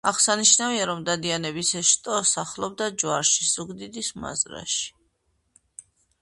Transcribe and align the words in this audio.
აღსანშნავია, 0.09 0.85
რომ 0.89 1.01
დადიანების 1.09 1.69
ეს 1.81 1.91
შტო 1.97 2.15
სახლობდა 2.29 2.87
ჯვარში, 3.03 3.47
ზუგდიდის 3.51 4.11
მაზრაში. 4.25 4.83